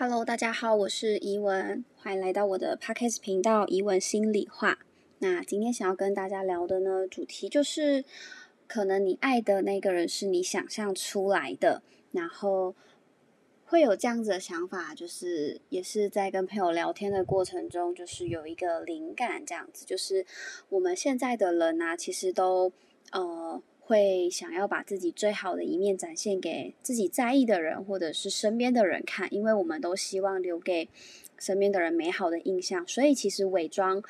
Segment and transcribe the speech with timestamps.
[0.00, 4.78] Hello，大家好，我是怡文，欢迎来到我的 Podcast 频道怡文心里话。
[5.18, 8.04] 那今天想要跟大家聊的呢，主题就是
[8.68, 11.82] 可能你爱的那个人是你想象出来的，
[12.12, 12.76] 然后
[13.64, 20.24] 会有这样子的想法，就是也是在跟朋友聊天的过程中，就是有一个灵感，这样子，就是
[20.68, 22.72] 我们现在的人啊，其实都
[23.10, 23.60] 呃。
[23.88, 30.90] 会想要把自己最好的一面展现给自己在意的人，或者是身边的人看，因为我们都希望留给
[31.38, 32.86] 身边的人美好的印象。
[32.86, 34.02] 所以，其实伪装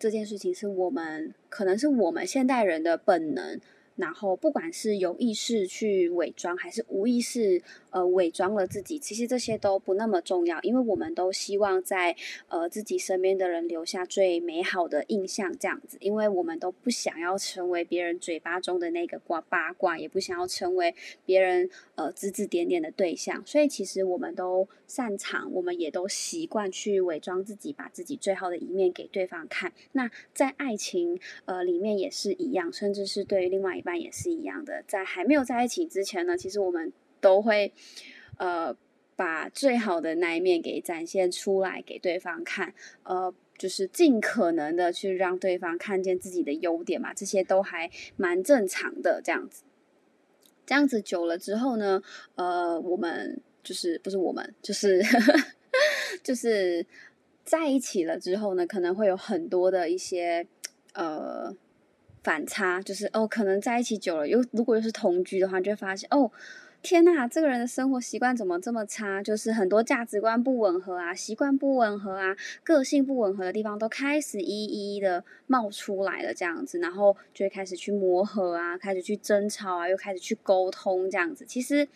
[0.00, 3.60] 这件事情是我们可能是我们现代人的本能。
[4.00, 12.16] 然后，不管是有意识去伪装，还是无意识呃伪装了自己，其实这些都不那么重要，因为我们都希望在
[12.48, 20.94] 呃自己身边的人留下最美好的印象，这样子，因为我们都不想要成为别人嘴巴中的那个瓜八卦，也不想要成为
[21.26, 29.74] 别人呃指指点点的对象，所以其实我们都擅长，我们也都习惯去伪装自己，把自己最好的一面给对方看。
[29.92, 33.89] 那在爱情呃里面也是一样，甚至是对于另外一半。
[33.96, 37.72] 也是一样的，在还没有在一起之前呢，其实我们都会
[38.38, 38.74] 呃
[39.16, 49.20] 把最好的那一面给展现出来给对方看，呃，就是尽可能的去让对方看见自己的优点嘛，这些都还蛮正常的。
[49.22, 49.64] 这样子，
[50.64, 52.02] 这样子久了之后呢，
[52.34, 55.02] 呃，我们就是不是我们，就是
[56.24, 56.86] 就是
[57.44, 60.46] 在一起了之后呢，可能会有很多的一些
[60.94, 61.54] 呃。
[62.22, 66.30] 反差就是哦，可能在一起久了，又如果又是同居的话，就会发现哦。
[66.82, 69.22] 天呐，这个人的生活习惯怎么这么差？
[69.22, 81.86] 就是很多价值观不吻合啊，习惯不吻合啊，个性不吻合的地方都开始一一的冒出来了，这样子，然后就会开始去磨合啊，开始去争吵啊，又开始去沟通，这样子，其实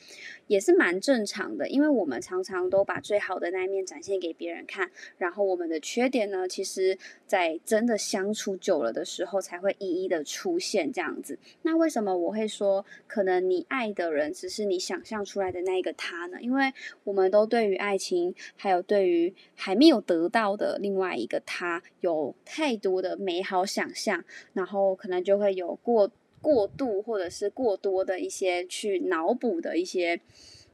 [0.49, 11.39] 也是蛮正常的，因为我们常常都把最好的那一面展现给别人看，然后我们的缺点呢，其实在真的相处久了的时候才会一一的出现，这样子。
[11.63, 14.74] 那为什么我会说，可能你爱的人只是你？
[14.75, 16.43] 你想象出来的那一个他呢？
[16.43, 16.73] 因为
[17.05, 26.11] 我们都对于爱情，还有对于还没有得到的另外一个他，有太多的美好想象，然后可能就会有过
[26.43, 30.21] 过度或者是过多的一些去脑补的一些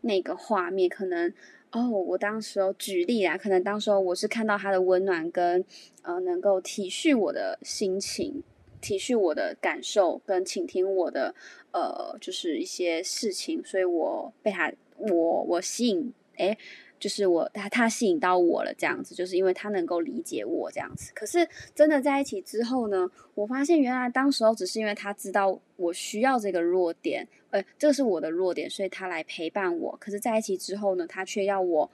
[0.00, 0.88] 那个画面。
[0.88, 1.30] 可能
[1.72, 5.62] 哦，我当时候举例啊，可能当时候我是看到他的温暖跟
[6.02, 8.42] 呃，能够体恤我的心情。
[8.80, 11.34] 体恤我的感受，跟倾听我的
[11.72, 16.56] 呃，就是一些事情，所以我被他，我我吸引，诶，
[16.98, 21.12] 就是我他他吸引到我了，这样子，就是因为他能够理解我这样子。
[21.14, 29.96] 可是真的在一起之后呢，我发现原来当时候只是因为他知道我需要这个弱点，呃，这是我的弱点，所以他来陪伴我。
[30.00, 31.90] 可是在一起之后呢，他却要我。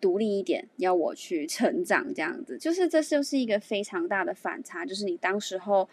[0.00, 4.86] 独立一点，要我去成长，这样子，就是这就是一个非常大的反差。
[4.86, 5.88] 就是你当时候，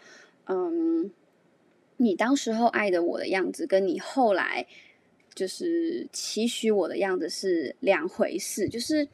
[0.46, 1.10] 嗯，
[1.98, 4.66] 你当时候爱的我的样子，跟你后来
[5.34, 8.68] 就是期许我的样子是两回事。
[8.68, 9.06] 就是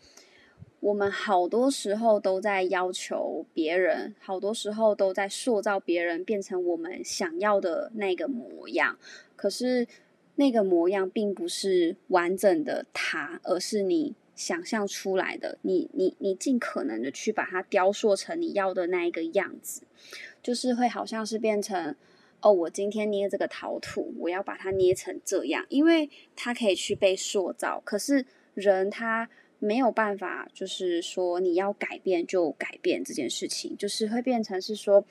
[0.78, 8.96] 我们好多时候都在要求别人，好多时候都在塑造别人变成我们想要的那个模样，
[9.34, 9.88] 可是
[10.36, 14.14] 那个模样并不是完整的他，而是你。
[14.34, 19.82] 想象出来的，你你你尽可能的去把它雕塑成你要的那一个样子，
[20.42, 21.94] 就是会好像是变成
[22.40, 27.80] 哦，我今天捏这个陶土，我要把它捏成这样，因为它可以去被塑造。
[27.84, 29.28] 可是人他
[29.58, 35.04] 没有办法，就是说你要改变就改变这件事情，就是会变成是说。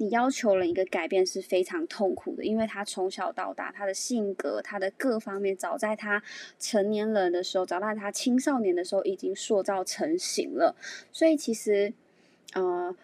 [0.00, 6.22] 你要求了一个改变是非常痛苦的，因为他从小到大，他的性格，他的各方面，早在他
[6.58, 10.76] 成年人的时候，早在他青少年的时候，已经塑造成型了。
[11.12, 11.92] 所以其实，
[12.54, 12.94] 呃，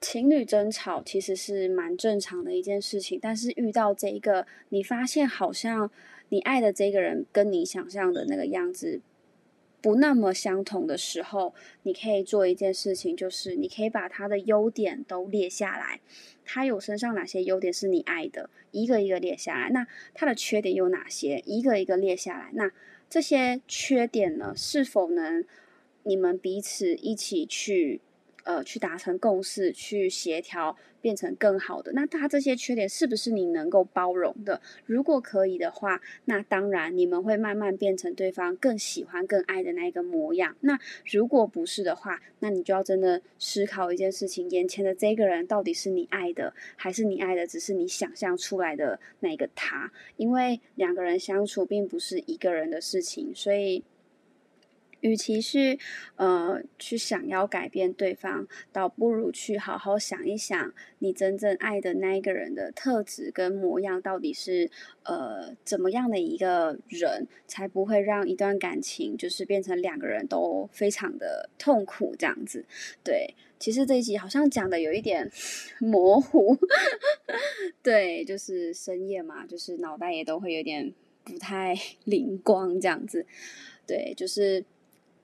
[0.00, 3.18] 情侣争吵其实是蛮正常的一件事情。
[3.22, 5.90] 但是遇到这一个，你发现好像
[6.30, 9.00] 你爱的这个人跟你想象的那个样子。
[9.86, 11.54] 不那么相同的时候，
[11.84, 16.00] 你可以做一件事情，就是你可以把他的优点都列下来。
[16.44, 19.70] 他有身上哪些优点是你爱的，一个一个列下来。
[19.70, 22.50] 那他的缺点有哪些，一个一个列下来。
[22.54, 22.68] 那
[23.08, 25.44] 这些缺点呢，是否能
[26.02, 28.00] 你们彼此一起去？
[28.46, 31.90] 呃，去达成共识，去协调，变成更好的。
[31.94, 34.60] 那他这些缺点是不是你能够包容的？
[34.84, 40.56] 如果可以的话，那当然你们会慢慢变成对方更喜欢、更爱的那个模样。
[40.60, 40.78] 那
[41.10, 49.90] 如果不是的话，那你就要真的思考一件事情：眼前的这个人到底是你爱的，还是你爱的只是你想象出来的那个他？
[50.16, 53.82] 因为两个人相处并不是一个人的事情，所以。
[55.00, 55.78] 与其是
[56.16, 64.70] 呃去想要改变对方，倒不如去好好想一想，你真正爱的那一个人的特质跟模样到底是
[65.04, 72.64] 呃怎么样的一个人，才不会让一段感情就是变成两个人都非常的痛苦这样子。
[73.04, 75.30] 对，其实这一集好像讲的有一点
[75.78, 76.56] 模糊，
[77.82, 80.92] 对，就是深夜嘛，就是脑袋也都会有点
[81.22, 83.26] 不太 灵光这样子。
[83.86, 84.64] 对，就是。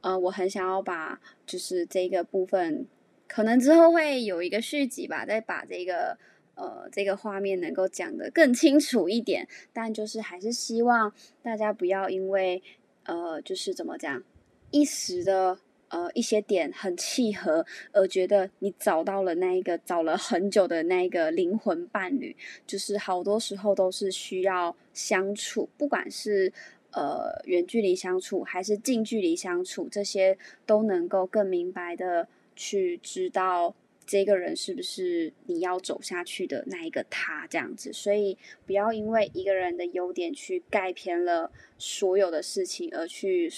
[0.02, 2.87] 呃，我很想要把就是这个部分，
[3.28, 6.19] 可能之后会有一个续集吧，再把这个
[6.56, 9.46] 呃这个画面能够讲得更清楚一点。
[9.72, 12.60] 但就是还是希望大家不要因为
[13.04, 14.22] 呃就是怎么讲
[14.72, 15.56] 一时的
[15.87, 22.37] 呃一些点很契合，而觉得你找到了那一个找了很久的那一个灵魂伴侣。
[22.66, 26.52] 就是好多时候都是需要相处，不管是。
[26.92, 30.36] 呃，远距离相处还是近距离相处，这些
[30.66, 33.74] 都能够更明白的去知道
[34.06, 37.92] 这个人是不是你要走下去的那一个他这样子。
[37.92, 38.36] 所以
[38.66, 43.50] 不要因为一个人的优点去盖偏了所有的事情，而去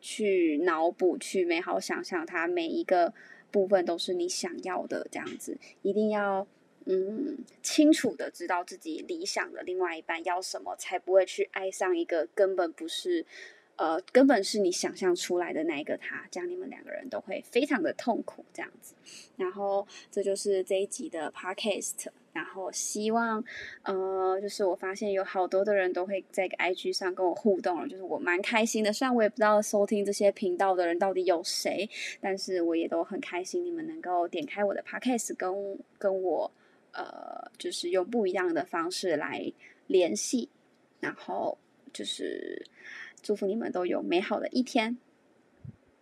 [0.00, 3.14] 去脑补、去美好想象，他每一个
[3.50, 6.46] 部分都是你想要的这样子，一定要。
[6.86, 13.24] 嗯，清楚的知道自己理想的另外一半要什么，才不会去爱上一个根本不是，
[13.76, 18.94] 呃，根本是你想象出来的那一个他，这样你们两个人都会非常的痛苦这样子。
[19.36, 23.44] 然后这就是这一集的 podcast，然后希望，
[23.82, 28.92] 呃，就是我发现有好多的人都会在 IG 上跟我互动了，就是我蛮开心的。
[28.92, 31.88] 虽然我也不知道收听这些频道的人到底有谁，
[32.20, 36.50] 但是我也都很开心，你们能够点开我的 podcast 跟跟我。
[36.92, 39.52] 呃，就是用不一样的方式来
[39.86, 40.48] 联系，
[41.00, 41.56] 然后
[41.92, 42.64] 就是
[43.22, 44.96] 祝福你们都有美好的一天。